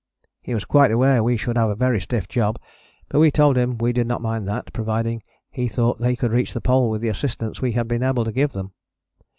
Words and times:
He 0.41 0.55
was 0.55 0.65
quite 0.65 0.89
aware 0.89 1.23
we 1.23 1.37
should 1.37 1.57
have 1.59 1.69
a 1.69 1.75
very 1.75 2.01
stiff 2.01 2.27
job, 2.27 2.59
but 3.09 3.19
we 3.19 3.29
told 3.29 3.55
him 3.55 3.77
we 3.77 3.93
did 3.93 4.07
not 4.07 4.19
mind 4.19 4.47
that, 4.47 4.73
providing 4.73 5.21
he 5.51 5.67
thought 5.67 5.99
they 5.99 6.15
could 6.15 6.31
reach 6.31 6.53
the 6.55 6.59
Pole 6.59 6.89
with 6.89 7.01
the 7.01 7.07
assistance 7.09 7.61
we 7.61 7.73
had 7.73 7.87
been 7.87 8.01
able 8.01 8.25
to 8.25 8.31
give 8.31 8.51
them. 8.53 8.71